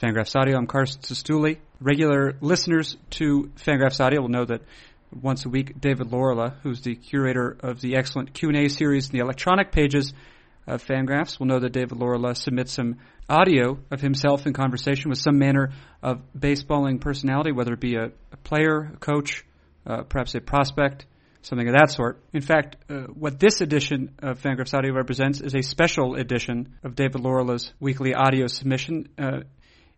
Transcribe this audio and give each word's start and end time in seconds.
Fangraphs 0.00 0.34
Audio. 0.34 0.56
I'm 0.56 0.66
Carson 0.66 1.02
Cistulli. 1.02 1.58
Regular 1.78 2.34
listeners 2.40 2.96
to 3.10 3.50
Fangraphs 3.56 4.00
Audio 4.00 4.22
will 4.22 4.30
know 4.30 4.46
that 4.46 4.62
once 5.12 5.44
a 5.44 5.50
week, 5.50 5.78
David 5.78 6.06
Laurila, 6.06 6.54
who's 6.62 6.80
the 6.80 6.94
curator 6.94 7.54
of 7.60 7.82
the 7.82 7.96
excellent 7.96 8.32
Q&A 8.32 8.68
series 8.68 9.10
in 9.10 9.12
the 9.12 9.22
electronic 9.22 9.72
pages 9.72 10.14
of 10.66 10.82
Fangraphs, 10.82 11.38
will 11.38 11.48
know 11.48 11.58
that 11.58 11.72
David 11.72 11.98
Laurila 11.98 12.34
submits 12.34 12.72
some 12.72 12.96
audio 13.28 13.78
of 13.90 14.00
himself 14.00 14.46
in 14.46 14.54
conversation 14.54 15.10
with 15.10 15.18
some 15.18 15.38
manner 15.38 15.70
of 16.02 16.22
baseballing 16.34 16.98
personality, 16.98 17.52
whether 17.52 17.74
it 17.74 17.80
be 17.80 17.96
a, 17.96 18.10
a 18.32 18.36
player, 18.38 18.92
a 18.94 18.96
coach, 18.96 19.44
uh, 19.86 20.04
perhaps 20.04 20.34
a 20.34 20.40
prospect, 20.40 21.04
something 21.42 21.68
of 21.68 21.74
that 21.74 21.90
sort. 21.90 22.22
In 22.32 22.40
fact, 22.40 22.76
uh, 22.88 23.02
what 23.12 23.38
this 23.38 23.60
edition 23.60 24.14
of 24.22 24.40
Fangraphs 24.40 24.72
Audio 24.72 24.94
represents 24.94 25.42
is 25.42 25.54
a 25.54 25.62
special 25.62 26.14
edition 26.14 26.74
of 26.82 26.94
David 26.94 27.20
Laurila's 27.20 27.70
weekly 27.80 28.14
audio 28.14 28.46
submission. 28.46 29.10
Uh, 29.18 29.40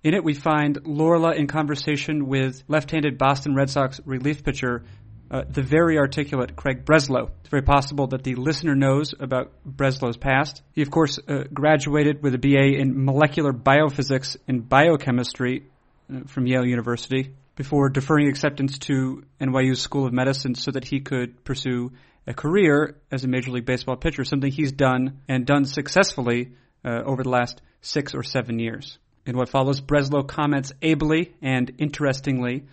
in 0.03 0.15
it, 0.15 0.25
we 0.25 0.35
find 0.35 0.83
Laurila 0.83 1.37
in 1.37 1.47
conversation 1.47 2.27
with 2.27 2.63
left-handed 2.67 3.19
Boston 3.19 3.55
Red 3.55 3.71
Sox 3.71 4.01
relief 4.05 4.43
pitcher, 4.43 4.83
uh, 5.31 5.45
the 5.49 5.63
very 5.63 5.97
articulate 5.97 6.57
Craig 6.57 6.85
Breslow. 6.85 7.31
It's 7.41 7.49
very 7.49 7.63
possible 7.63 8.09
that 8.09 8.25
the 8.25 8.35
listener 8.35 8.75
knows 8.75 9.15
about 9.19 9.53
Breslow's 9.65 10.17
past. 10.17 10.63
He, 10.73 10.83
of 10.83 10.91
course, 10.91 11.19
uh, 11.29 11.45
graduated 11.55 12.23
with 12.23 12.35
a 12.35 12.39
BA 12.39 12.81
in 12.81 13.05
molecular 13.05 13.53
biophysics 13.53 14.37
and 14.49 14.69
biochemistry 14.69 15.67
uh, 16.13 16.25
from 16.27 16.47
Yale 16.47 16.67
University 16.67 17.35
before 17.55 17.89
deferring 17.89 18.29
acceptance 18.29 18.79
to 18.79 19.23
NYU's 19.41 19.81
School 19.81 20.07
of 20.07 20.13
Medicine 20.13 20.55
so 20.55 20.73
that 20.73 20.85
he 20.85 21.01
could 21.01 21.45
pursue 21.45 21.93
a 22.27 22.35
career 22.35 22.97
as 23.11 23.25
a 23.25 23.29
Major 23.29 23.53
League 23.53 23.67
Baseball 23.67 23.97
pitcher, 23.97 24.25
something 24.25 24.51
he's 24.51 24.73
done 24.73 25.21
and 25.29 25.47
done 25.47 25.65
successfully 25.65 26.53
uh, 26.85 27.03
over 27.05 27.23
the 27.23 27.29
last 27.29 27.63
six 27.81 28.15
or 28.15 28.23
seven 28.23 28.59
years. 28.59 28.99
In 29.25 29.37
what 29.37 29.49
follows, 29.49 29.81
Breslow 29.81 30.27
comments 30.27 30.73
ably 30.83 31.35
and 31.41 31.71
interestingly 31.79 32.65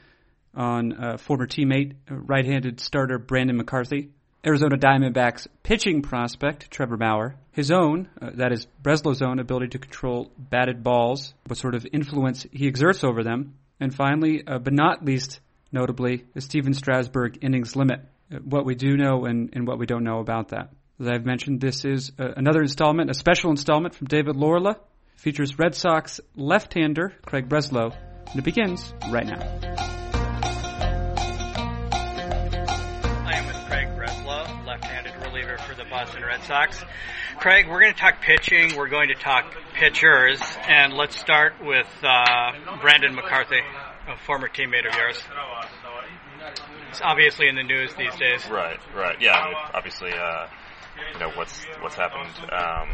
on 0.55 0.93
uh, 0.93 1.17
former 1.17 1.45
teammate, 1.45 1.93
uh, 2.09 2.15
right-handed 2.15 2.79
starter 2.79 3.19
Brandon 3.19 3.55
McCarthy, 3.55 4.09
Arizona 4.45 4.77
Diamondbacks 4.77 5.47
pitching 5.63 6.01
prospect 6.01 6.71
Trevor 6.71 6.97
Bauer, 6.97 7.35
his 7.51 7.71
own, 7.71 8.07
uh, 8.21 8.31
that 8.35 8.51
is 8.51 8.67
Breslow's 8.81 9.21
own 9.21 9.39
ability 9.39 9.67
to 9.69 9.79
control 9.79 10.31
batted 10.37 10.83
balls, 10.83 11.33
what 11.45 11.57
sort 11.57 11.75
of 11.75 11.85
influence 11.91 12.45
he 12.51 12.67
exerts 12.67 13.03
over 13.03 13.21
them, 13.21 13.55
and 13.79 13.93
finally, 13.93 14.43
uh, 14.47 14.57
but 14.57 14.73
not 14.73 15.03
least 15.03 15.39
notably, 15.71 16.25
the 16.33 16.41
Stephen 16.41 16.73
Strasburg 16.73 17.39
innings 17.41 17.75
limit. 17.75 18.01
Uh, 18.33 18.37
what 18.37 18.65
we 18.65 18.75
do 18.75 18.97
know 18.97 19.25
and, 19.25 19.49
and, 19.53 19.67
what 19.67 19.77
we 19.77 19.85
don't 19.85 20.03
know 20.03 20.19
about 20.19 20.49
that. 20.49 20.69
As 20.99 21.07
I've 21.07 21.25
mentioned, 21.25 21.61
this 21.61 21.85
is 21.85 22.11
uh, 22.19 22.31
another 22.35 22.61
installment, 22.61 23.09
a 23.09 23.13
special 23.13 23.51
installment 23.51 23.93
from 23.95 24.07
David 24.07 24.35
Laurila. 24.35 24.77
Features 25.19 25.59
Red 25.59 25.75
Sox 25.75 26.21
left-hander 26.37 27.13
Craig 27.25 27.49
Breslow, 27.49 27.93
and 28.27 28.39
it 28.39 28.45
begins 28.45 28.93
right 29.09 29.25
now. 29.25 29.41
I 33.25 33.33
am 33.33 33.45
with 33.45 33.57
Craig 33.67 33.89
Breslow, 33.97 34.65
left-handed 34.65 35.13
reliever 35.27 35.57
for 35.57 35.75
the 35.75 35.83
Boston 35.89 36.23
Red 36.23 36.41
Sox. 36.43 36.81
Craig, 37.37 37.67
we're 37.67 37.81
going 37.81 37.93
to 37.93 37.99
talk 37.99 38.21
pitching. 38.21 38.77
We're 38.77 38.87
going 38.87 39.09
to 39.09 39.15
talk 39.15 39.53
pitchers, 39.73 40.41
and 40.65 40.93
let's 40.93 41.19
start 41.19 41.55
with 41.61 41.89
uh, 42.01 42.79
Brandon 42.79 43.13
McCarthy, 43.13 43.59
a 44.07 44.15
former 44.25 44.47
teammate 44.47 44.87
of 44.87 44.95
yours. 44.95 45.21
It's 46.91 47.01
obviously 47.03 47.49
in 47.49 47.55
the 47.55 47.63
news 47.63 47.93
these 47.95 48.15
days. 48.15 48.49
Right, 48.49 48.79
right. 48.95 49.17
Yeah, 49.19 49.33
I 49.33 49.47
mean, 49.47 49.55
obviously, 49.73 50.13
uh, 50.13 50.47
you 51.13 51.19
know 51.19 51.31
what's 51.35 51.65
what's 51.81 51.95
happened. 51.95 52.33
Um, 52.51 52.89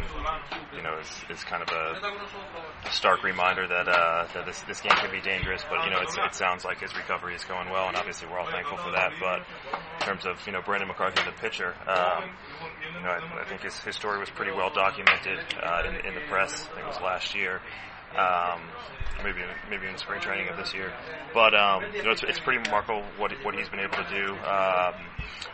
you 0.74 0.82
know, 0.82 0.98
is, 0.98 1.10
is 1.30 1.44
kind 1.44 1.62
of 1.62 1.68
a 1.68 2.90
stark 2.90 3.22
reminder 3.22 3.66
that 3.66 3.88
uh, 3.88 4.26
that 4.34 4.46
this 4.46 4.60
this 4.62 4.80
game 4.80 4.92
can 4.96 5.10
be 5.10 5.20
dangerous. 5.20 5.62
But 5.68 5.84
you 5.84 5.90
know, 5.90 6.00
it 6.00 6.34
sounds 6.34 6.64
like 6.64 6.80
his 6.80 6.94
recovery 6.96 7.34
is 7.34 7.44
going 7.44 7.70
well, 7.70 7.88
and 7.88 7.96
obviously 7.96 8.28
we're 8.28 8.38
all 8.38 8.50
thankful 8.50 8.78
for 8.78 8.90
that. 8.92 9.12
But 9.20 9.40
in 10.00 10.06
terms 10.06 10.26
of 10.26 10.44
you 10.46 10.52
know 10.52 10.62
Brandon 10.62 10.88
McCarthy, 10.88 11.22
the 11.24 11.36
pitcher, 11.40 11.74
um, 11.86 12.30
you 12.96 13.02
know, 13.02 13.10
I, 13.10 13.42
I, 13.42 13.44
think 13.48 13.62
his 13.62 13.78
his 13.80 13.96
story 13.96 14.18
was 14.18 14.30
pretty 14.30 14.52
well 14.52 14.70
documented 14.70 15.38
uh, 15.62 15.82
in 15.88 15.94
in 16.06 16.14
the 16.14 16.26
press. 16.28 16.68
I 16.70 16.74
think 16.74 16.86
it 16.86 16.88
was 16.88 17.00
last 17.00 17.34
year. 17.34 17.60
Um, 18.16 18.60
maybe 19.22 19.40
maybe 19.70 19.86
in 19.86 19.96
spring 19.98 20.20
training 20.20 20.48
of 20.48 20.56
this 20.56 20.74
year. 20.74 20.92
But 21.32 21.54
um, 21.54 21.84
you 21.94 22.02
know, 22.02 22.10
it's, 22.10 22.22
it's 22.22 22.40
pretty 22.40 22.58
remarkable 22.64 23.02
what 23.18 23.32
what 23.44 23.54
he's 23.54 23.68
been 23.68 23.80
able 23.80 23.96
to 23.96 24.08
do. 24.08 24.32
Um, 24.44 24.94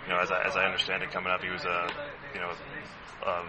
you 0.04 0.10
know, 0.10 0.18
as 0.20 0.30
I, 0.30 0.42
as 0.46 0.56
I 0.56 0.64
understand 0.64 1.02
it, 1.02 1.10
coming 1.10 1.32
up, 1.32 1.42
he 1.42 1.50
was 1.50 1.64
a 1.64 1.88
you 2.34 2.40
know 2.40 2.50
a 3.26 3.44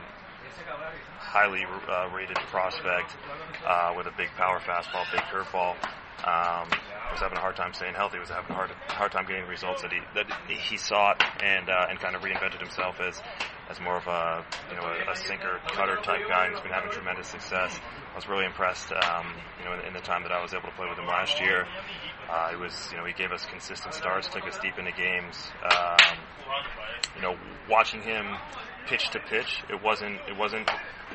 highly 1.18 1.66
uh, 1.66 2.10
rated 2.14 2.38
prospect 2.54 3.16
uh, 3.66 3.94
with 3.98 4.08
a 4.08 4.14
big 4.18 4.30
power 4.38 4.60
fastball, 4.60 5.06
big 5.12 5.22
curveball. 5.34 5.74
Um, 6.24 6.70
was 7.12 7.22
having 7.22 7.38
a 7.38 7.42
hard 7.42 7.56
time 7.56 7.74
staying 7.74 7.96
healthy. 7.96 8.20
Was 8.20 8.30
having 8.30 8.52
a 8.52 8.54
hard 8.54 8.72
hard 8.88 9.12
time 9.12 9.26
getting 9.26 9.44
the 9.44 9.50
results 9.50 9.82
that 9.82 9.92
he 9.92 10.00
that 10.16 10.28
he 10.48 10.78
sought 10.78 11.22
and 11.44 11.70
uh, 11.70 11.88
and 11.90 12.00
kind 12.00 12.16
of 12.16 12.22
reinvented 12.22 12.60
himself 12.60 13.00
as 13.00 13.22
as 13.70 13.80
more 13.80 13.98
of 13.98 14.08
a 14.08 14.46
you 14.70 14.76
know 14.78 14.84
a, 14.84 15.12
a 15.12 15.16
sinker 15.16 15.60
cutter 15.68 15.98
type 15.98 16.28
guy. 16.28 16.50
He's 16.50 16.60
been 16.62 16.72
having 16.72 16.92
tremendous 16.92 17.28
success. 17.28 17.80
I 18.14 18.16
was 18.16 18.28
really 18.28 18.46
impressed, 18.46 18.92
um, 18.92 19.34
you 19.58 19.66
know, 19.66 19.74
in, 19.74 19.88
in, 19.88 19.94
the 19.94 20.00
time 20.00 20.22
that 20.22 20.32
I 20.32 20.40
was 20.40 20.54
able 20.54 20.70
to 20.70 20.76
play 20.76 20.88
with 20.88 21.00
him 21.00 21.08
last 21.08 21.42
year. 21.42 21.66
Uh, 22.30 22.50
it 22.54 22.60
was, 22.60 22.90
you 22.92 22.98
know, 22.98 23.06
he 23.06 23.14
gave 23.14 23.32
us 23.32 23.44
consistent 23.48 23.96
starts, 23.96 24.30
took 24.30 24.48
us 24.48 24.60
deep 24.60 24.78
into 24.78 24.92
games. 24.92 25.50
Um, 25.64 26.18
you 27.16 27.22
know, 27.24 27.36
watching 27.68 28.02
him 28.02 28.36
pitch 28.86 29.10
to 29.12 29.20
pitch, 29.20 29.64
it 29.68 29.82
wasn't, 29.82 30.20
it 30.30 30.38
wasn't 30.38 30.70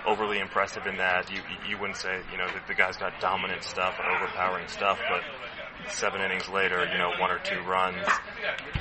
overly 0.06 0.38
impressive 0.38 0.86
in 0.86 0.96
that 0.96 1.30
you, 1.30 1.40
you 1.68 1.78
wouldn't 1.78 1.96
say, 1.96 2.20
you 2.30 2.38
know, 2.38 2.46
the, 2.46 2.60
the 2.68 2.74
guy's 2.74 2.96
got 2.96 3.20
dominant 3.20 3.62
stuff 3.62 3.98
and 3.98 4.16
overpowering 4.16 4.68
stuff, 4.68 4.98
but 5.08 5.22
seven 5.90 6.20
innings 6.20 6.48
later, 6.48 6.86
you 6.90 6.98
know, 6.98 7.10
one 7.18 7.30
or 7.30 7.38
two 7.38 7.60
runs, 7.62 8.06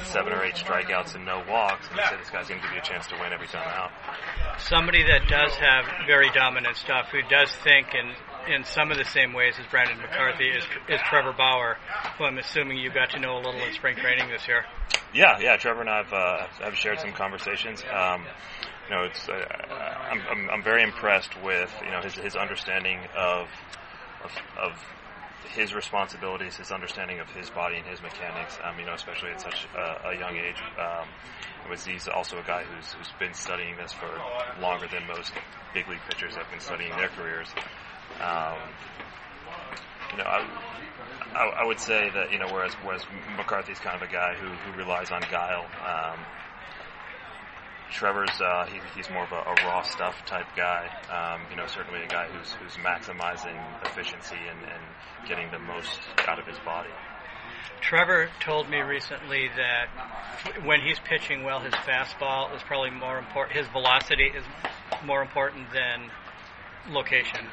seven 0.05 0.33
or 0.33 0.43
eight 0.43 0.55
strikeouts 0.55 1.15
and 1.15 1.25
no 1.25 1.43
walks, 1.47 1.87
and 1.89 1.97
you 1.97 2.03
say 2.09 2.17
this 2.17 2.29
guy's 2.29 2.47
going 2.47 2.59
to 2.59 2.67
give 2.67 2.73
you 2.73 2.81
a 2.81 2.83
chance 2.83 3.07
to 3.07 3.15
win 3.19 3.33
every 3.33 3.47
time 3.47 3.67
out. 3.67 3.91
Somebody 4.59 5.03
that 5.03 5.27
does 5.27 5.53
have 5.55 5.85
very 6.07 6.29
dominant 6.31 6.75
stuff, 6.77 7.07
who 7.11 7.21
does 7.29 7.51
think 7.63 7.93
in 7.93 8.13
in 8.49 8.63
some 8.63 8.91
of 8.91 8.97
the 8.97 9.05
same 9.05 9.33
ways 9.33 9.55
as 9.59 9.65
Brandon 9.67 9.97
McCarthy 9.97 10.49
is 10.49 10.63
is 10.89 10.99
Trevor 11.09 11.33
Bauer, 11.33 11.77
who 12.17 12.25
I'm 12.25 12.37
assuming 12.37 12.77
you 12.77 12.91
got 12.91 13.11
to 13.11 13.19
know 13.19 13.35
a 13.35 13.41
little 13.41 13.61
in 13.61 13.73
spring 13.73 13.95
training 13.97 14.29
this 14.29 14.47
year. 14.47 14.65
Yeah, 15.13 15.39
yeah, 15.39 15.57
Trevor 15.57 15.81
and 15.81 15.89
I've 15.89 16.11
uh, 16.11 16.47
have 16.61 16.75
shared 16.75 16.99
some 16.99 17.13
conversations. 17.13 17.83
Um, 17.91 18.25
you 18.89 18.95
know, 18.95 19.03
it's 19.03 19.27
uh, 19.27 19.33
I'm, 20.11 20.21
I'm 20.29 20.49
I'm 20.49 20.63
very 20.63 20.83
impressed 20.83 21.41
with 21.43 21.73
you 21.83 21.91
know 21.91 22.01
his 22.01 22.15
his 22.15 22.35
understanding 22.35 22.99
of 23.15 23.47
of, 24.23 24.31
of 24.61 24.83
his 25.55 25.73
responsibilities, 25.73 26.57
his 26.57 26.71
understanding 26.71 27.19
of 27.19 27.29
his 27.29 27.49
body 27.49 27.77
and 27.77 27.85
his 27.85 28.01
mechanics, 28.01 28.57
um, 28.63 28.77
you 28.79 28.85
know, 28.85 28.93
especially 28.93 29.29
at 29.31 29.41
such 29.41 29.67
a, 29.75 30.09
a 30.09 30.19
young 30.19 30.35
age. 30.35 30.61
Um, 30.77 31.07
was 31.69 31.85
he's 31.85 32.07
also 32.07 32.39
a 32.39 32.43
guy 32.43 32.63
who's 32.63 32.93
who's 32.93 33.11
been 33.19 33.33
studying 33.33 33.75
this 33.77 33.91
for 33.93 34.09
longer 34.61 34.87
than 34.87 35.05
most 35.07 35.33
big 35.73 35.87
league 35.87 35.99
pitchers 36.09 36.35
have 36.35 36.49
been 36.49 36.59
studying 36.59 36.91
their 36.91 37.09
careers. 37.09 37.47
Um, 38.21 38.57
you 40.11 40.17
know, 40.17 40.23
I, 40.23 40.47
I, 41.33 41.43
I 41.61 41.65
would 41.65 41.79
say 41.79 42.09
that 42.13 42.31
you 42.31 42.39
know, 42.39 42.47
whereas 42.51 42.73
whereas 42.83 43.03
McCarthy's 43.35 43.79
kind 43.79 44.01
of 44.01 44.07
a 44.07 44.11
guy 44.11 44.35
who 44.35 44.47
who 44.47 44.77
relies 44.77 45.11
on 45.11 45.21
guile. 45.29 45.65
Um, 45.85 46.19
Trevor's 47.91 48.41
uh, 48.41 48.65
he, 48.65 48.79
he's 48.95 49.09
more 49.09 49.23
of 49.23 49.31
a, 49.31 49.35
a, 49.35 49.55
raw 49.65 49.81
stuff 49.81 50.25
type 50.25 50.47
guy. 50.55 50.89
Um, 51.09 51.41
you 51.49 51.55
know, 51.55 51.67
certainly 51.67 52.03
a 52.03 52.07
guy 52.07 52.27
who's 52.27 52.51
who's 52.53 52.73
maximizing 52.83 53.57
efficiency 53.85 54.35
and, 54.35 54.59
and 54.59 55.27
getting 55.27 55.49
the 55.51 55.59
most 55.59 55.99
out 56.27 56.39
of 56.39 56.45
his 56.45 56.57
body. 56.59 56.89
Trevor 57.81 58.29
told 58.39 58.69
me 58.69 58.79
recently 58.79 59.49
that 59.55 59.87
when 60.65 60.81
he's 60.81 60.99
pitching 60.99 61.43
well, 61.43 61.59
his 61.59 61.73
fastball 61.73 62.55
is 62.55 62.61
probably 62.63 62.89
more 62.89 63.17
important. 63.19 63.57
His 63.57 63.67
velocity 63.67 64.31
is 64.35 64.43
more 65.05 65.21
important 65.21 65.71
than 65.71 66.09
location. 66.89 67.45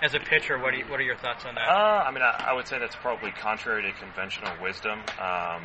As 0.00 0.14
a 0.14 0.20
pitcher, 0.20 0.58
what, 0.58 0.76
you, 0.76 0.84
what 0.86 1.00
are 1.00 1.04
your 1.04 1.16
thoughts 1.16 1.44
on 1.44 1.56
that? 1.56 1.68
Uh, 1.68 2.04
I 2.06 2.10
mean, 2.12 2.22
I, 2.22 2.50
I, 2.50 2.52
would 2.52 2.68
say 2.68 2.78
that's 2.78 2.94
probably 2.94 3.32
contrary 3.32 3.82
to 3.82 3.92
conventional 3.98 4.52
wisdom. 4.62 5.00
Um, 5.18 5.62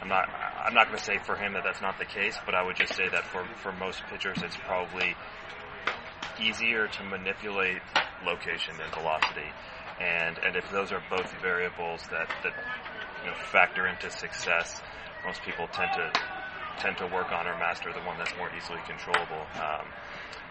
I'm 0.00 0.08
not. 0.08 0.28
I'm 0.64 0.74
not 0.74 0.86
going 0.86 0.98
to 0.98 1.04
say 1.04 1.18
for 1.18 1.34
him 1.34 1.54
that 1.54 1.64
that's 1.64 1.80
not 1.80 1.98
the 1.98 2.04
case, 2.04 2.38
but 2.46 2.54
I 2.54 2.62
would 2.62 2.76
just 2.76 2.94
say 2.94 3.08
that 3.08 3.24
for 3.24 3.44
for 3.56 3.72
most 3.72 4.00
pitchers, 4.08 4.38
it's 4.42 4.56
probably 4.56 5.16
easier 6.40 6.86
to 6.86 7.02
manipulate 7.02 7.82
location 8.24 8.76
than 8.78 8.90
velocity. 8.92 9.50
And 10.00 10.38
and 10.38 10.54
if 10.54 10.70
those 10.70 10.92
are 10.92 11.02
both 11.10 11.32
variables 11.42 12.02
that 12.10 12.30
that 12.44 12.54
you 13.24 13.30
know, 13.30 13.36
factor 13.50 13.88
into 13.88 14.10
success, 14.10 14.80
most 15.26 15.42
people 15.42 15.66
tend 15.72 15.90
to 15.94 16.12
tend 16.78 16.96
to 16.98 17.06
work 17.06 17.32
on 17.32 17.46
or 17.46 17.58
master 17.58 17.92
the 17.92 18.00
one 18.06 18.16
that's 18.18 18.36
more 18.36 18.50
easily 18.56 18.78
controllable. 18.86 19.44
Um, 19.56 19.86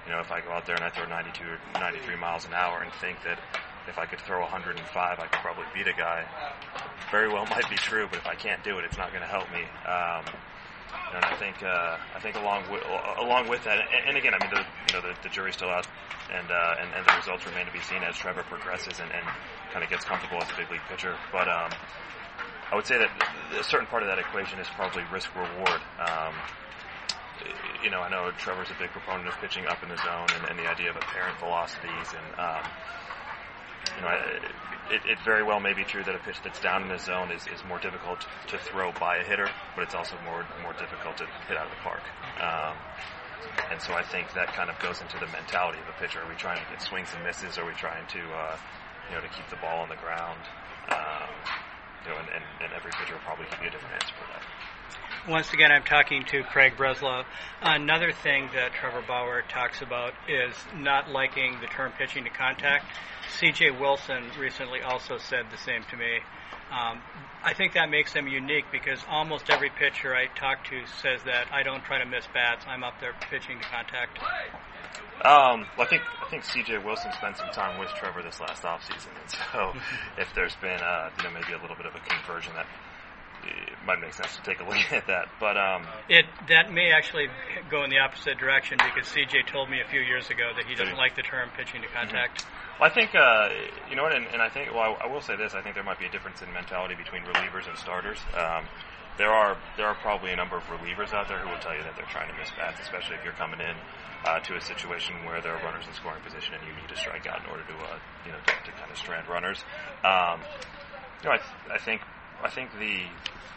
you 0.08 0.14
know, 0.14 0.20
if 0.20 0.32
I 0.32 0.40
go 0.42 0.52
out 0.52 0.66
there 0.66 0.76
and 0.76 0.84
I 0.84 0.90
throw 0.90 1.06
92 1.06 1.44
or 1.44 1.60
93 1.80 2.16
miles 2.16 2.46
an 2.46 2.54
hour 2.54 2.82
and 2.82 2.92
think 2.94 3.22
that 3.24 3.40
if 3.88 3.98
I 4.00 4.06
could 4.06 4.20
throw 4.22 4.40
105, 4.42 4.80
I 5.20 5.28
could 5.28 5.40
probably 5.40 5.66
beat 5.76 5.88
a 5.88 5.94
guy. 5.94 6.26
Very 7.12 7.28
well 7.28 7.46
might 7.50 7.70
be 7.70 7.76
true, 7.76 8.08
but 8.10 8.20
if 8.20 8.28
I 8.28 8.36
can't 8.36 8.64
do 8.64 8.80
it, 8.80 8.86
it's 8.86 8.98
not 8.98 9.12
going 9.12 9.22
to 9.22 9.28
help 9.28 9.52
me. 9.52 9.64
Um, 9.86 10.24
And 11.14 11.24
I 11.24 11.36
think 11.36 11.64
uh, 11.64 11.98
I 12.16 12.20
think 12.20 12.36
along 12.36 12.64
with 12.72 12.84
along 13.20 13.48
with 13.48 13.64
that, 13.64 13.80
and, 13.80 14.10
and 14.10 14.18
again, 14.18 14.34
I 14.34 14.40
mean, 14.40 14.52
the, 14.52 14.64
you 14.88 14.94
know, 14.94 15.02
the, 15.02 15.16
the 15.24 15.30
jury's 15.30 15.56
still 15.56 15.70
out, 15.70 15.88
and, 16.32 16.52
uh, 16.52 16.76
and 16.82 16.90
and 16.96 17.06
the 17.08 17.14
results 17.16 17.46
remain 17.46 17.66
to 17.66 17.72
be 17.72 17.80
seen 17.80 18.04
as 18.04 18.16
Trevor 18.18 18.44
progresses 18.44 19.00
and, 19.00 19.12
and 19.12 19.24
kind 19.72 19.84
of 19.84 19.90
gets 19.90 20.04
comfortable 20.04 20.42
as 20.42 20.50
a 20.52 20.56
big 20.56 20.70
league 20.72 20.84
pitcher. 20.90 21.16
But 21.32 21.48
um, 21.48 21.72
I 22.72 22.76
would 22.76 22.86
say 22.86 22.98
that 22.98 23.12
a 23.58 23.64
certain 23.64 23.88
part 23.88 24.04
of 24.04 24.10
that 24.10 24.20
equation 24.20 24.60
is 24.60 24.68
probably 24.76 25.04
risk 25.12 25.32
reward. 25.36 25.80
Um, 26.00 26.34
you 27.84 27.90
know, 27.90 28.02
I 28.02 28.10
know 28.10 28.32
Trevor's 28.38 28.70
a 28.70 28.80
big 28.80 28.90
proponent 28.92 29.28
of 29.28 29.36
pitching 29.40 29.66
up 29.68 29.84
in 29.84 29.90
the 29.90 29.98
zone 29.98 30.28
and, 30.36 30.50
and 30.50 30.60
the 30.60 30.70
idea 30.70 30.90
of 30.90 30.96
apparent 30.96 31.40
velocities, 31.40 32.10
and 32.14 32.28
um, 32.40 32.64
you 33.96 34.02
know, 34.02 34.12
it, 34.92 35.02
it 35.06 35.18
very 35.26 35.44
well 35.44 35.60
may 35.60 35.74
be 35.74 35.84
true 35.84 36.04
that 36.04 36.16
a 36.16 36.20
pitch 36.20 36.38
that's 36.44 36.60
down 36.60 36.84
in 36.84 36.90
the 36.90 37.00
zone 37.00 37.32
is, 37.32 37.46
is 37.48 37.64
more 37.68 37.80
difficult 37.80 38.26
to 38.48 38.58
throw 38.58 38.92
by 38.94 39.18
a 39.18 39.24
hitter, 39.24 39.50
but 39.76 39.84
it's 39.84 39.96
also 39.96 40.16
more 40.26 40.46
more 40.62 40.74
difficult 40.74 41.18
to 41.18 41.26
hit 41.48 41.58
out 41.58 41.66
of 41.66 41.72
the 41.72 41.82
park. 41.84 42.04
Um, 42.40 42.76
and 43.72 43.82
so 43.82 43.94
I 43.94 44.04
think 44.04 44.34
that 44.34 44.54
kind 44.54 44.70
of 44.70 44.80
goes 44.80 45.02
into 45.02 45.18
the 45.20 45.28
mentality 45.28 45.80
of 45.80 45.88
a 45.88 45.98
pitcher. 46.00 46.20
Are 46.20 46.30
we 46.30 46.36
trying 46.36 46.60
to 46.60 46.68
get 46.72 46.82
swings 46.82 47.10
and 47.16 47.24
misses? 47.24 47.58
Are 47.58 47.66
we 47.66 47.74
trying 47.74 48.06
to, 48.08 48.20
uh, 48.20 48.56
you 49.10 49.16
know, 49.16 49.22
to 49.22 49.30
keep 49.30 49.48
the 49.50 49.58
ball 49.58 49.82
on 49.82 49.90
the 49.90 50.00
ground? 50.00 50.40
Um, 50.90 51.30
you 52.04 52.10
know, 52.12 52.18
and, 52.20 52.30
and, 52.32 52.44
and 52.64 52.70
every 52.74 52.92
pitcher 52.92 53.14
will 53.14 53.28
probably 53.28 53.46
give 53.52 53.62
you 53.62 53.70
a 53.70 53.72
different 53.72 53.94
answer 53.96 54.16
for 54.16 54.28
that. 54.32 54.44
Once 55.28 55.52
again, 55.52 55.72
I'm 55.72 55.84
talking 55.84 56.24
to 56.26 56.44
Craig 56.44 56.74
Breslow. 56.78 57.26
Another 57.62 58.14
thing 58.14 58.50
that 58.54 58.72
Trevor 58.74 59.04
Bauer 59.06 59.44
talks 59.50 59.82
about 59.82 60.14
is 60.30 60.56
not 60.76 61.10
liking 61.10 61.58
the 61.60 61.68
term 61.68 61.92
pitching 61.98 62.24
to 62.24 62.30
contact. 62.30 62.86
C.J. 63.38 63.72
Wilson 63.72 64.24
recently 64.40 64.82
also 64.82 65.18
said 65.18 65.46
the 65.52 65.58
same 65.58 65.84
to 65.92 65.98
me. 65.98 66.20
Um, 66.72 67.02
I 67.44 67.54
think 67.54 67.74
that 67.74 67.90
makes 67.90 68.14
them 68.14 68.28
unique 68.28 68.66
because 68.72 69.00
almost 69.10 69.50
every 69.50 69.70
pitcher 69.70 70.16
I 70.16 70.28
talk 70.28 70.64
to 70.66 70.86
says 71.02 71.22
that 71.26 71.48
I 71.52 71.64
don't 71.64 71.84
try 71.84 72.00
to 72.00 72.06
miss 72.06 72.26
bats. 72.34 72.66
I'm 72.68 72.84
up 72.84 73.00
there 73.00 73.14
pitching 73.30 73.60
to 73.60 73.66
contact. 73.66 74.20
Um, 75.24 75.66
well, 75.78 75.88
I 75.88 75.90
think 75.90 76.04
I 76.26 76.30
think 76.30 76.44
C.J. 76.44 76.78
Wilson 76.80 77.12
spent 77.14 77.38
some 77.38 77.50
time 77.50 77.80
with 77.80 77.90
Trevor 77.90 78.22
this 78.22 78.40
last 78.40 78.64
offseason, 78.64 79.12
and 79.20 79.32
so 79.32 79.74
if 80.22 80.34
there's 80.36 80.56
been 80.58 80.80
uh, 80.80 81.10
you 81.18 81.24
know 81.24 81.32
maybe 81.32 81.54
a 81.54 81.62
little 81.62 81.76
bit 81.76 81.86
of 81.86 81.96
a 81.96 82.00
conversion 82.00 82.54
that 82.56 82.68
it 83.48 83.80
might 83.86 84.00
make 84.00 84.14
sense 84.14 84.36
to 84.36 84.44
take 84.44 84.60
a 84.60 84.64
look 84.70 84.92
at 84.92 85.08
that. 85.08 85.28
But 85.40 85.58
um, 85.58 85.88
it 86.10 86.26
that 86.50 86.72
may 86.72 86.92
actually 86.92 87.28
go 87.70 87.84
in 87.84 87.90
the 87.90 88.00
opposite 88.00 88.38
direction 88.38 88.78
because 88.78 89.10
CJ 89.10 89.48
told 89.48 89.70
me 89.70 89.82
a 89.82 89.90
few 89.90 90.02
years 90.02 90.30
ago 90.30 90.52
that 90.56 90.66
he 90.66 90.76
doesn't 90.76 90.98
like 90.98 91.16
the 91.16 91.24
term 91.24 91.50
pitching 91.56 91.82
to 91.82 91.88
contact. 91.90 92.44
Mm-hmm. 92.44 92.82
Well, 92.82 92.92
I 92.92 92.94
think 92.94 93.16
uh, 93.16 93.50
you 93.90 93.96
know 93.96 94.04
what, 94.04 94.16
and, 94.16 94.28
and, 94.28 94.42
I 94.42 94.50
think 94.50 94.74
well, 94.74 94.98
I 95.02 95.08
will 95.08 95.22
say 95.22 95.36
this: 95.36 95.56
I 95.56 95.62
think 95.62 95.76
there 95.76 95.84
might 95.84 96.00
be 96.00 96.06
a 96.06 96.12
difference 96.12 96.42
in 96.42 96.52
mentality 96.54 96.96
between 96.96 97.24
relievers 97.24 97.68
and 97.68 97.78
starters. 97.78 98.20
Um, 98.38 98.70
there 99.18 99.34
are 99.34 99.58
there 99.78 99.88
are 99.88 99.96
probably 99.96 100.32
a 100.32 100.36
number 100.36 100.58
of 100.58 100.64
relievers 100.70 101.12
out 101.14 101.28
there 101.28 101.40
who 101.40 101.50
will 101.50 101.60
tell 101.60 101.76
you 101.76 101.82
that 101.84 101.96
they're 101.98 102.10
trying 102.14 102.30
to 102.30 102.38
miss 102.38 102.52
bats, 102.54 102.80
especially 102.80 103.16
if 103.18 103.24
you're 103.26 103.34
coming 103.34 103.60
in 103.60 103.76
uh, 104.26 104.40
to 104.46 104.56
a 104.56 104.62
situation 104.62 105.26
where 105.26 105.42
there 105.42 105.58
are 105.58 105.64
runners 105.64 105.86
in 105.88 105.94
scoring 105.94 106.22
position 106.22 106.54
and 106.54 106.64
you 106.68 106.74
need 106.78 106.88
to 106.90 106.96
strike 106.96 107.26
out 107.26 107.42
in 107.42 107.50
order 107.50 107.64
to 107.66 107.74
uh, 107.74 107.98
you 108.26 108.32
know 108.32 108.38
to, 108.46 108.54
to, 108.66 108.72
kind 108.78 108.92
of 108.92 108.98
strand 108.98 109.28
runners. 109.28 109.58
Um, 110.06 110.42
you 111.24 111.30
know, 111.30 111.36
I, 111.36 111.42
th- 111.42 111.66
I 111.74 111.78
think 111.82 112.02
I 112.44 112.50
think 112.50 112.72
the 112.80 113.04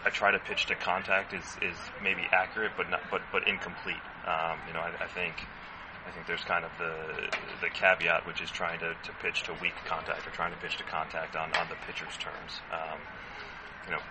I 0.04 0.10
try 0.10 0.30
to 0.30 0.38
pitch 0.38 0.66
to 0.66 0.74
contact 0.74 1.34
is, 1.34 1.44
is 1.60 1.76
maybe 2.02 2.22
accurate, 2.32 2.72
but 2.76 2.88
not 2.88 3.00
but 3.10 3.20
but 3.32 3.46
incomplete. 3.46 4.00
Um, 4.26 4.58
you 4.66 4.72
know, 4.72 4.80
I, 4.80 4.92
I, 5.04 5.08
think 5.08 5.34
I 6.06 6.10
think 6.10 6.26
there's 6.26 6.44
kind 6.44 6.64
of 6.64 6.70
the 6.78 7.28
the 7.60 7.68
caveat, 7.68 8.26
which 8.26 8.40
is 8.40 8.50
trying 8.50 8.80
to, 8.80 8.94
to 8.94 9.12
pitch 9.20 9.42
to 9.44 9.52
weak 9.60 9.74
contact 9.86 10.26
or 10.26 10.30
trying 10.30 10.52
to 10.52 10.58
pitch 10.58 10.78
to 10.78 10.84
contact 10.84 11.36
on, 11.36 11.52
on 11.54 11.68
the 11.68 11.76
pitcher's 11.86 12.16
terms. 12.16 12.60
Um, 12.72 12.98
you 13.86 13.92
know, 13.92 14.02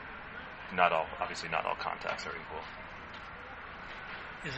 not 0.76 0.92
all 0.94 1.08
obviously 1.20 1.50
not 1.50 1.66
all 1.66 1.76
contacts 1.76 2.26
are 2.26 2.36
equal. 2.38 2.64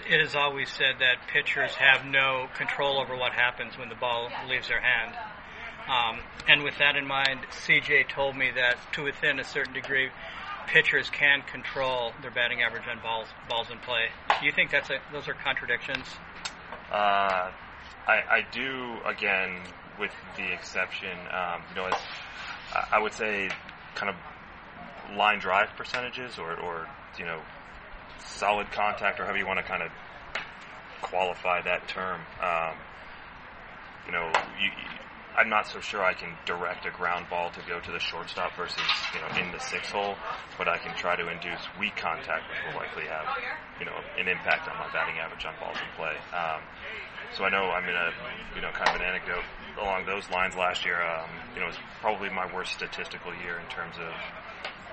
It 0.07 0.21
is 0.21 0.35
always 0.35 0.69
said 0.69 0.99
that 0.99 1.27
pitchers 1.27 1.73
have 1.73 2.05
no 2.05 2.47
control 2.55 2.99
over 2.99 3.15
what 3.15 3.31
happens 3.31 3.79
when 3.79 3.89
the 3.89 3.95
ball 3.95 4.29
leaves 4.47 4.67
their 4.67 4.81
hand. 4.81 5.15
Um, 5.91 6.19
and 6.47 6.63
with 6.63 6.77
that 6.79 6.95
in 6.95 7.05
mind, 7.05 7.41
CJ 7.65 8.07
told 8.07 8.37
me 8.37 8.49
that 8.55 8.77
to 8.93 9.03
within 9.03 9.39
a 9.39 9.43
certain 9.43 9.73
degree, 9.73 10.09
pitchers 10.67 11.09
can 11.09 11.41
control 11.41 12.13
their 12.21 12.31
batting 12.31 12.61
average 12.61 12.87
on 12.89 12.99
balls 13.01 13.27
balls 13.49 13.67
in 13.69 13.77
play. 13.79 14.05
Do 14.39 14.45
you 14.45 14.53
think 14.53 14.71
that's 14.71 14.89
a, 14.89 14.99
those 15.11 15.27
are 15.27 15.33
contradictions? 15.33 16.05
Uh, 16.89 17.51
I, 18.07 18.15
I 18.29 18.45
do 18.53 18.95
again, 19.05 19.63
with 19.99 20.11
the 20.37 20.53
exception, 20.53 21.17
um, 21.29 21.61
you 21.69 21.75
know, 21.75 21.89
I 22.91 22.99
would 22.99 23.13
say 23.13 23.49
kind 23.95 24.09
of 24.09 25.17
line 25.17 25.39
drive 25.39 25.75
percentages 25.75 26.39
or, 26.39 26.57
or 26.57 26.87
you 27.19 27.25
know 27.25 27.41
solid 28.19 28.71
contact 28.71 29.19
or 29.19 29.23
however 29.23 29.39
you 29.39 29.45
want 29.45 29.59
to 29.59 29.65
kind 29.65 29.83
of 29.83 29.91
qualify 31.01 31.61
that 31.63 31.85
term. 31.89 32.21
Um, 32.41 32.77
you 34.05 34.13
know, 34.13 34.31
you, 34.59 34.69
I'm 35.37 35.49
not 35.49 35.67
so 35.67 35.79
sure 35.79 36.03
I 36.03 36.13
can 36.13 36.35
direct 36.45 36.85
a 36.85 36.91
ground 36.91 37.27
ball 37.29 37.51
to 37.51 37.61
go 37.67 37.79
to 37.79 37.91
the 37.91 37.99
shortstop 37.99 38.55
versus 38.55 38.83
you 39.13 39.21
know 39.21 39.31
in 39.39 39.51
the 39.51 39.59
six 39.59 39.89
hole, 39.89 40.15
but 40.57 40.67
I 40.67 40.77
can 40.77 40.95
try 40.97 41.15
to 41.15 41.29
induce 41.29 41.61
weak 41.79 41.95
contact, 41.95 42.49
which 42.49 42.59
will 42.67 42.79
likely 42.79 43.05
have 43.07 43.25
you 43.79 43.85
know 43.85 43.95
an 44.19 44.27
impact 44.27 44.67
on 44.67 44.77
my 44.77 44.91
batting 44.91 45.19
average 45.19 45.45
on 45.45 45.53
balls 45.59 45.77
in 45.79 45.87
play. 45.95 46.15
Um, 46.35 46.61
so 47.35 47.45
I 47.45 47.49
know 47.49 47.71
I'm 47.71 47.87
in 47.87 47.95
a 47.95 48.11
you 48.55 48.61
know 48.61 48.71
kind 48.71 48.89
of 48.89 48.95
an 48.99 49.07
anecdote 49.07 49.43
along 49.79 50.05
those 50.05 50.29
lines. 50.29 50.55
Last 50.55 50.83
year, 50.83 51.01
um, 51.01 51.29
you 51.55 51.61
know, 51.61 51.67
was 51.67 51.77
probably 52.01 52.29
my 52.29 52.51
worst 52.53 52.73
statistical 52.73 53.33
year 53.35 53.59
in 53.59 53.67
terms 53.71 53.95
of 53.97 54.11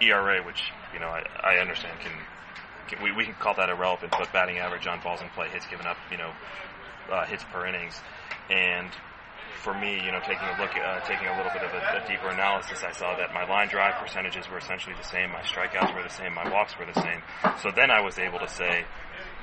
ERA, 0.00 0.43
which 0.44 0.70
you 0.94 1.00
know 1.00 1.08
I, 1.08 1.26
I 1.43 1.58
understand 1.58 1.99
can, 2.00 2.12
can 2.87 3.02
we 3.02 3.11
we 3.11 3.25
can 3.25 3.35
call 3.35 3.55
that 3.55 3.70
irrelevant, 3.70 4.12
but 4.17 4.32
batting 4.32 4.58
average 4.58 4.87
on 4.87 5.00
balls 5.00 5.20
in 5.20 5.29
play, 5.31 5.49
hits 5.49 5.67
given 5.67 5.87
up, 5.87 5.96
you 6.11 6.17
know, 6.17 6.31
uh, 7.11 7.26
hits 7.26 7.43
per 7.50 7.67
innings, 7.67 8.00
and 8.50 8.90
for 9.58 9.75
me, 9.75 9.99
you 9.99 10.12
know, 10.12 10.20
taking 10.20 10.46
a 10.46 10.56
look, 10.60 10.70
uh, 10.76 11.00
taking 11.06 11.26
a 11.26 11.37
little 11.37 11.52
bit 11.52 11.62
of 11.62 11.72
a, 11.75 12.02
a, 12.02 12.06
deeper 12.06 12.28
analysis, 12.28 12.82
I 12.87 12.93
saw 12.93 13.16
that 13.16 13.34
my 13.34 13.44
line 13.44 13.69
drive 13.69 13.99
percentages 14.00 14.49
were 14.49 14.58
essentially 14.58 14.94
the 14.94 15.06
same, 15.06 15.31
my 15.31 15.43
strikeouts 15.43 15.94
were 15.94 16.02
the 16.02 16.14
same, 16.14 16.34
my 16.34 16.49
walks 16.50 16.78
were 16.78 16.87
the 16.87 16.99
same. 17.00 17.22
So 17.62 17.70
then 17.75 17.90
I 17.90 18.00
was 18.00 18.19
able 18.19 18.38
to 18.38 18.49
say, 18.49 18.84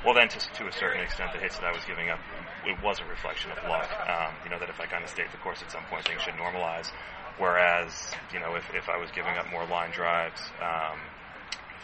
well, 0.06 0.14
then 0.14 0.30
to, 0.30 0.40
to 0.40 0.68
a 0.68 0.72
certain 0.72 1.02
extent, 1.02 1.34
the 1.34 1.40
hits 1.40 1.60
that 1.60 1.66
I 1.66 1.74
was 1.74 1.84
giving 1.86 2.10
up, 2.10 2.20
it 2.66 2.78
was 2.82 3.00
a 3.00 3.06
reflection 3.06 3.52
of 3.52 3.58
luck. 3.68 3.90
Um, 4.08 4.34
you 4.44 4.50
know, 4.50 4.60
that 4.60 4.70
if 4.70 4.80
I 4.80 4.86
kind 4.86 5.04
of 5.04 5.10
stayed 5.10 5.32
the 5.32 5.42
course 5.44 5.62
at 5.62 5.72
some 5.72 5.84
point, 5.90 6.08
things 6.08 6.22
should 6.22 6.36
normalize. 6.36 6.90
Whereas, 7.38 7.92
you 8.32 8.40
know, 8.40 8.56
if, 8.56 8.64
if 8.74 8.88
I 8.88 8.98
was 8.98 9.12
giving 9.12 9.36
up 9.36 9.50
more 9.52 9.66
line 9.68 9.92
drives, 9.92 10.40
um, 10.64 10.98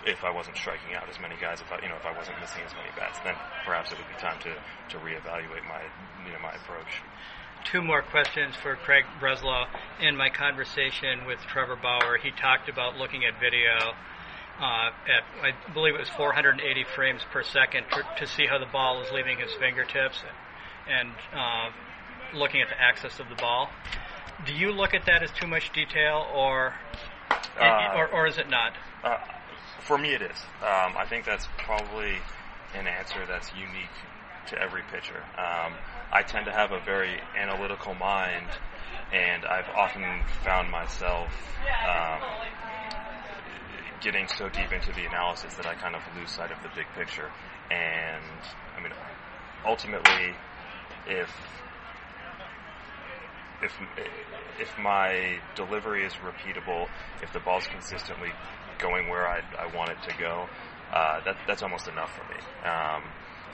if 0.05 0.23
I 0.23 0.31
wasn't 0.31 0.55
striking 0.55 0.95
out 0.95 1.09
as 1.09 1.19
many 1.19 1.35
guys, 1.41 1.61
if 1.61 1.69
I, 1.71 1.81
you 1.83 1.89
know, 1.89 1.97
if 1.99 2.05
I 2.05 2.15
wasn't 2.15 2.39
missing 2.39 2.61
as 2.65 2.73
many 2.73 2.89
bats, 2.95 3.19
then 3.25 3.35
perhaps 3.65 3.91
it 3.91 3.99
would 3.99 4.07
be 4.07 4.17
time 4.17 4.39
to, 4.47 4.53
to 4.55 4.95
reevaluate 5.03 5.67
my, 5.67 5.83
you 6.25 6.31
know, 6.31 6.41
my 6.41 6.55
approach 6.55 7.03
two 7.65 7.81
more 7.81 8.01
questions 8.01 8.55
for 8.55 8.75
Craig 8.75 9.05
Breslow. 9.19 9.65
In 10.01 10.15
my 10.15 10.29
conversation 10.29 11.25
with 11.25 11.39
Trevor 11.47 11.75
Bauer, 11.75 12.17
he 12.17 12.31
talked 12.31 12.69
about 12.69 12.97
looking 12.97 13.23
at 13.25 13.39
video 13.39 13.93
uh, 14.59 14.91
at, 15.07 15.23
I 15.41 15.73
believe 15.73 15.95
it 15.95 15.99
was 15.99 16.09
480 16.09 16.85
frames 16.95 17.21
per 17.31 17.43
second 17.43 17.85
to, 17.93 18.03
to 18.19 18.27
see 18.27 18.45
how 18.45 18.59
the 18.59 18.67
ball 18.67 19.01
is 19.01 19.11
leaving 19.11 19.39
his 19.39 19.51
fingertips 19.53 20.23
and 20.87 21.09
uh, 21.33 21.69
looking 22.35 22.61
at 22.61 22.69
the 22.69 22.79
axis 22.79 23.19
of 23.19 23.27
the 23.29 23.35
ball. 23.35 23.69
Do 24.45 24.53
you 24.53 24.71
look 24.71 24.93
at 24.93 25.05
that 25.05 25.23
as 25.23 25.31
too 25.31 25.47
much 25.47 25.71
detail, 25.73 26.27
or 26.33 26.73
uh, 27.59 27.93
or, 27.95 28.07
or, 28.07 28.27
is 28.27 28.37
it 28.37 28.49
not? 28.49 28.73
Uh, 29.03 29.17
for 29.81 29.97
me, 29.97 30.13
it 30.13 30.21
is. 30.21 30.37
Um, 30.61 30.97
I 30.97 31.05
think 31.07 31.25
that's 31.25 31.47
probably 31.59 32.17
an 32.73 32.87
answer 32.87 33.25
that's 33.27 33.51
unique 33.53 33.93
to 34.47 34.59
every 34.59 34.81
pitcher. 34.91 35.23
Um, 35.37 35.73
I 36.13 36.23
tend 36.23 36.45
to 36.45 36.51
have 36.51 36.71
a 36.71 36.79
very 36.79 37.19
analytical 37.37 37.93
mind, 37.95 38.49
and 39.13 39.45
I've 39.45 39.69
often 39.69 40.03
found 40.43 40.69
myself 40.69 41.31
um, 41.87 42.21
getting 44.01 44.27
so 44.27 44.49
deep 44.49 44.71
into 44.73 44.91
the 44.93 45.05
analysis 45.05 45.53
that 45.55 45.65
I 45.65 45.75
kind 45.75 45.95
of 45.95 46.01
lose 46.17 46.31
sight 46.31 46.51
of 46.51 46.61
the 46.63 46.69
big 46.75 46.85
picture. 46.95 47.29
And 47.69 48.23
I 48.77 48.81
mean, 48.81 48.91
ultimately, 49.65 50.35
if 51.07 51.29
if 53.61 53.79
if 54.59 54.77
my 54.77 55.39
delivery 55.55 56.05
is 56.05 56.13
repeatable, 56.15 56.89
if 57.23 57.31
the 57.31 57.39
ball's 57.39 57.67
consistently 57.67 58.31
going 58.79 59.07
where 59.07 59.27
I, 59.27 59.41
I 59.57 59.75
want 59.75 59.91
it 59.91 59.97
to 60.09 60.17
go, 60.17 60.47
uh, 60.91 61.23
that, 61.23 61.37
that's 61.47 61.63
almost 61.63 61.87
enough 61.87 62.11
for 62.13 62.23
me. 62.33 62.39
Um, 62.67 63.03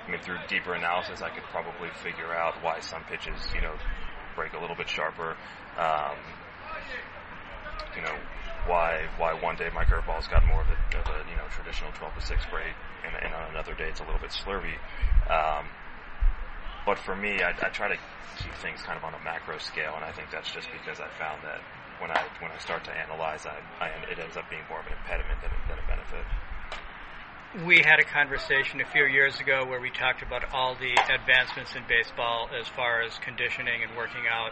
I 0.08 0.12
mean, 0.12 0.22
through 0.22 0.38
deeper 0.48 0.74
analysis, 0.74 1.22
I 1.22 1.30
could 1.30 1.44
probably 1.52 1.90
figure 2.02 2.34
out 2.34 2.64
why 2.64 2.80
some 2.80 3.04
pitches, 3.04 3.36
you 3.54 3.62
know, 3.62 3.76
break 4.36 4.54
a 4.54 4.60
little 4.60 4.76
bit 4.76 4.88
sharper. 4.88 5.36
Um, 5.76 6.16
you 7.96 8.02
know, 8.02 8.16
why 8.68 9.08
why 9.18 9.34
one 9.34 9.56
day 9.56 9.70
my 9.74 9.84
curveball's 9.84 10.28
got 10.28 10.46
more 10.46 10.62
of 10.62 10.68
a, 10.68 10.78
of 11.00 11.08
a 11.12 11.20
you 11.30 11.36
know 11.36 11.48
traditional 11.52 11.92
12 11.92 12.16
to 12.16 12.22
6 12.22 12.46
break, 12.52 12.72
and, 13.04 13.16
and, 13.20 13.34
on 13.34 13.52
another 13.52 13.74
day 13.74 13.90
it's 13.90 14.00
a 14.00 14.06
little 14.06 14.20
bit 14.20 14.32
slurvy. 14.32 14.76
Um, 15.28 15.68
but 16.86 16.98
for 17.00 17.16
me, 17.16 17.44
I, 17.44 17.52
I 17.52 17.70
try 17.70 17.90
to 17.90 18.00
keep 18.40 18.54
things 18.64 18.80
kind 18.82 18.96
of 18.98 19.04
on 19.04 19.14
a 19.14 19.20
macro 19.24 19.58
scale, 19.58 19.92
and 19.96 20.06
I 20.06 20.12
think 20.12 20.32
that's 20.32 20.52
just 20.52 20.68
because 20.72 21.04
I 21.04 21.10
found 21.20 21.44
that 21.44 21.60
when 22.00 22.12
I 22.12 22.24
when 22.40 22.52
I 22.52 22.58
start 22.60 22.86
to 22.86 22.94
analyze, 22.96 23.46
I, 23.46 23.60
I 23.84 23.88
it 24.08 24.20
ends 24.20 24.38
up 24.38 24.48
being 24.50 24.64
more 24.70 24.80
of 24.80 24.88
an 24.88 24.94
impediment 24.94 25.42
than. 25.42 25.52
We 27.66 27.78
had 27.78 28.00
a 28.00 28.04
conversation 28.04 28.82
a 28.82 28.86
few 28.86 29.06
years 29.06 29.40
ago 29.40 29.66
where 29.66 29.80
we 29.80 29.90
talked 29.90 30.22
about 30.22 30.54
all 30.54 30.76
the 30.76 30.94
advancements 31.10 31.76
in 31.76 31.84
baseball 31.88 32.50
as 32.60 32.68
far 32.68 33.02
as 33.02 33.18
conditioning 33.20 33.84
and 33.84 33.96
working 33.96 34.24
out. 34.30 34.52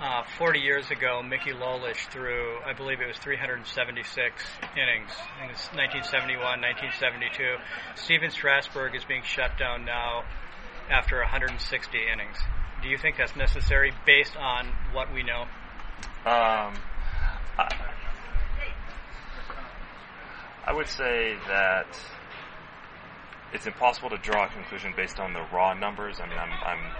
Uh, 0.00 0.22
40 0.36 0.60
years 0.60 0.90
ago, 0.90 1.22
Mickey 1.22 1.50
Lolich 1.50 2.06
threw, 2.12 2.58
I 2.64 2.72
believe 2.72 3.00
it 3.00 3.08
was 3.08 3.16
376 3.16 4.44
innings. 4.76 5.10
in 5.42 5.48
1971, 5.74 6.38
1972. 6.38 7.56
Stephen 7.96 8.30
Strasburg 8.30 8.94
is 8.94 9.04
being 9.04 9.22
shut 9.24 9.58
down 9.58 9.84
now 9.84 10.22
after 10.90 11.18
160 11.18 11.98
innings. 11.98 12.36
Do 12.82 12.88
you 12.88 12.98
think 12.98 13.16
that's 13.16 13.34
necessary 13.34 13.92
based 14.06 14.36
on 14.36 14.68
what 14.92 15.12
we 15.12 15.24
know? 15.24 15.42
Um, 16.24 16.78
I, 17.58 17.68
I 20.64 20.72
would 20.72 20.86
say 20.86 21.34
that 21.48 21.88
it's 23.52 23.66
impossible 23.66 24.10
to 24.10 24.18
draw 24.18 24.46
a 24.46 24.48
conclusion 24.48 24.92
based 24.96 25.18
on 25.18 25.32
the 25.32 25.42
raw 25.52 25.74
numbers. 25.74 26.20
I 26.20 26.28
mean, 26.28 26.38
I'm, 26.38 26.52
I'm 26.64 26.90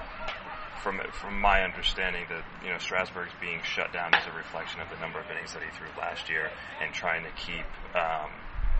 from 0.83 1.01
from 1.13 1.41
my 1.41 1.63
understanding 1.63 2.25
that 2.29 2.45
you 2.63 2.71
know 2.71 2.79
Strasburg's 2.79 3.33
being 3.41 3.61
shut 3.63 3.93
down 3.93 4.15
is 4.15 4.27
a 4.27 4.37
reflection 4.37 4.81
of 4.81 4.89
the 4.91 4.97
number 5.01 5.19
of 5.19 5.27
innings 5.31 5.53
that 5.53 5.63
he 5.63 5.71
threw 5.77 5.89
last 5.99 6.29
year 6.29 6.51
and 6.83 6.95
trying 6.95 7.25
to 7.25 7.31
keep 7.33 7.67
um, 7.95 8.31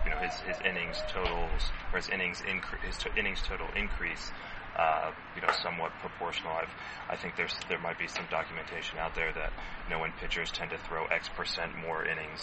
you 0.05 0.11
know 0.11 0.17
his, 0.17 0.39
his 0.41 0.57
innings 0.65 1.03
totals 1.07 1.71
or 1.91 1.99
his 1.99 2.09
innings 2.09 2.41
incre- 2.41 2.79
his 2.85 2.97
to- 2.97 3.13
innings 3.15 3.41
total 3.41 3.67
increase 3.75 4.31
uh, 4.79 5.11
you 5.35 5.41
know, 5.41 5.51
somewhat 5.61 5.91
proportional. 5.99 6.53
I've, 6.53 6.71
I 7.09 7.15
think 7.17 7.35
there's 7.35 7.53
there 7.67 7.79
might 7.79 7.99
be 7.99 8.07
some 8.07 8.25
documentation 8.29 8.97
out 8.97 9.13
there 9.13 9.33
that 9.33 9.51
you 9.85 9.93
know 9.93 9.99
when 9.99 10.11
pitchers 10.13 10.51
tend 10.51 10.71
to 10.71 10.77
throw 10.77 11.05
X 11.07 11.27
percent 11.29 11.75
more 11.77 12.05
innings 12.05 12.39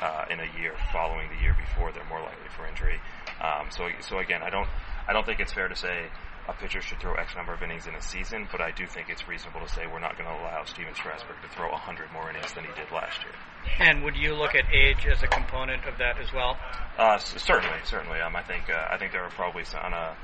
uh, 0.00 0.24
in 0.30 0.40
a 0.40 0.48
year 0.58 0.74
following 0.92 1.28
the 1.28 1.40
year 1.42 1.56
before, 1.58 1.92
they're 1.92 2.08
more 2.08 2.20
likely 2.20 2.48
for 2.56 2.66
injury. 2.66 3.00
Um, 3.40 3.68
so 3.70 3.88
so 4.00 4.18
again, 4.18 4.42
I 4.42 4.50
don't 4.50 4.68
I 5.08 5.12
don't 5.12 5.26
think 5.26 5.40
it's 5.40 5.52
fair 5.52 5.68
to 5.68 5.76
say 5.76 6.08
a 6.48 6.52
pitcher 6.54 6.80
should 6.80 6.98
throw 6.98 7.14
X 7.14 7.36
number 7.36 7.54
of 7.54 7.62
innings 7.62 7.86
in 7.86 7.94
a 7.94 8.02
season, 8.02 8.48
but 8.50 8.60
I 8.60 8.72
do 8.72 8.86
think 8.86 9.08
it's 9.08 9.28
reasonable 9.28 9.60
to 9.60 9.68
say 9.68 9.86
we're 9.86 10.00
not 10.00 10.18
going 10.18 10.28
to 10.28 10.34
allow 10.34 10.64
Stephen 10.64 10.94
Strasburg 10.94 11.36
to 11.42 11.48
throw 11.54 11.70
100 11.70 12.12
more 12.12 12.30
innings 12.30 12.52
than 12.52 12.64
he 12.64 12.70
did 12.74 12.90
last 12.90 13.22
year. 13.22 13.34
And 13.78 14.02
would 14.02 14.16
you 14.16 14.34
look 14.34 14.54
at 14.56 14.64
age 14.74 15.06
as 15.06 15.22
a 15.22 15.28
component 15.28 15.84
of 15.86 15.98
that 15.98 16.18
as 16.18 16.32
well? 16.32 16.58
Uh, 16.98 17.18
certainly, 17.18 17.78
certainly. 17.84 18.20
Um, 18.20 18.34
I 18.34 18.42
think 18.42 18.68
uh, 18.68 18.88
I 18.90 18.98
think 18.98 19.12
there 19.12 19.22
are 19.22 19.30
probably 19.30 19.64
some, 19.64 19.80
on 19.80 19.92
a 19.92 20.16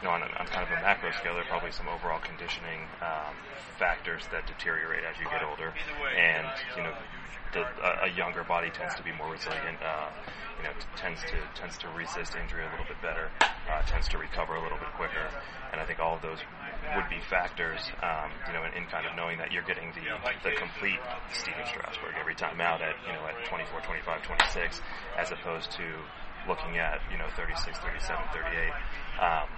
you 0.00 0.08
know, 0.08 0.14
on, 0.14 0.22
on 0.22 0.46
kind 0.48 0.64
of 0.64 0.70
a 0.72 0.80
macro 0.80 1.12
scale, 1.12 1.34
there 1.34 1.44
are 1.44 1.52
probably 1.52 1.72
some 1.72 1.88
overall 1.88 2.20
conditioning 2.20 2.88
um, 3.04 3.36
factors 3.78 4.24
that 4.32 4.46
deteriorate 4.46 5.04
as 5.04 5.16
you 5.20 5.28
get 5.28 5.44
older, 5.44 5.74
and 6.16 6.48
you 6.76 6.82
know, 6.82 6.94
the, 7.52 7.60
a, 7.84 8.08
a 8.08 8.10
younger 8.16 8.44
body 8.44 8.70
tends 8.70 8.94
to 8.96 9.02
be 9.02 9.12
more 9.12 9.30
resilient. 9.32 9.76
Uh, 9.84 10.08
you 10.56 10.64
know, 10.64 10.72
t- 10.76 10.88
tends 10.96 11.20
to 11.24 11.36
tends 11.54 11.76
to 11.78 11.88
resist 11.96 12.36
injury 12.36 12.64
a 12.64 12.70
little 12.70 12.84
bit 12.84 13.00
better, 13.00 13.28
uh, 13.40 13.82
tends 13.88 14.08
to 14.08 14.18
recover 14.18 14.56
a 14.56 14.62
little 14.62 14.78
bit 14.78 14.92
quicker, 14.96 15.28
and 15.72 15.80
I 15.80 15.84
think 15.84 16.00
all 16.00 16.16
of 16.16 16.22
those 16.22 16.38
would 16.96 17.08
be 17.08 17.20
factors. 17.28 17.80
Um, 18.02 18.32
you 18.48 18.52
know, 18.52 18.64
in, 18.64 18.72
in 18.76 18.84
kind 18.88 19.04
of 19.04 19.16
knowing 19.16 19.38
that 19.38 19.52
you're 19.52 19.64
getting 19.64 19.92
the 19.92 20.04
the 20.44 20.56
complete 20.56 21.00
Stephen 21.32 21.64
Strasburg 21.68 22.16
every 22.20 22.34
time 22.34 22.60
out 22.60 22.80
at 22.80 22.96
you 23.04 23.12
know 23.12 23.24
at 23.28 23.36
24, 23.48 23.80
25, 23.80 24.22
26, 24.22 24.80
as 25.16 25.32
opposed 25.32 25.70
to 25.72 25.84
looking 26.48 26.78
at, 26.78 27.00
you 27.10 27.18
know, 27.18 27.28
36, 27.36 27.78
37, 27.78 28.24
38. 28.32 28.72
Um, 29.20 29.48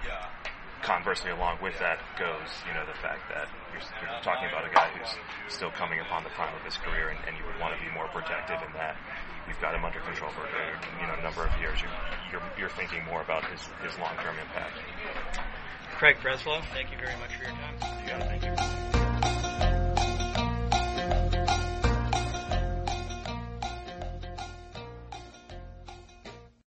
conversely, 0.83 1.31
along 1.31 1.59
with 1.63 1.77
that 1.79 1.99
goes, 2.19 2.51
you 2.67 2.73
know, 2.75 2.83
the 2.83 2.97
fact 2.99 3.23
that 3.31 3.47
you're, 3.71 3.83
you're, 4.03 4.23
talking 4.23 4.47
about 4.51 4.67
a 4.67 4.73
guy 4.75 4.91
who's 4.95 5.15
still 5.47 5.71
coming 5.71 5.99
upon 5.99 6.23
the 6.23 6.33
prime 6.35 6.53
of 6.53 6.63
his 6.67 6.75
career, 6.77 7.09
and, 7.09 7.19
and 7.27 7.37
you 7.39 7.43
would 7.47 7.57
want 7.59 7.71
to 7.71 7.79
be 7.79 7.89
more 7.95 8.07
protective 8.11 8.59
in 8.59 8.71
that 8.75 8.95
you've 9.47 9.59
got 9.59 9.75
him 9.75 9.85
under 9.85 9.99
control 9.99 10.31
for 10.31 10.43
a 10.43 11.01
you 11.01 11.07
know 11.07 11.15
number 11.21 11.45
of 11.45 11.51
years. 11.59 11.79
You, 11.81 11.87
you're, 12.31 12.43
you're 12.57 12.75
thinking 12.75 13.03
more 13.05 13.21
about 13.21 13.45
his, 13.45 13.61
his 13.83 13.97
long 13.99 14.15
term 14.17 14.35
impact. 14.39 14.77
Craig 15.97 16.17
Breslow, 16.21 16.61
thank 16.73 16.91
you 16.91 16.97
very 16.97 17.15
much 17.17 17.35
for 17.35 17.43
your 17.43 17.51
time. 17.51 17.75
Yeah, 18.07 18.19
thank 18.19 18.43
you. 18.43 18.82